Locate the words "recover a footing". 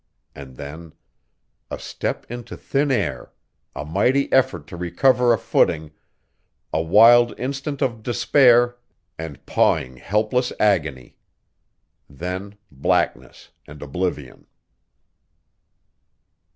4.75-5.91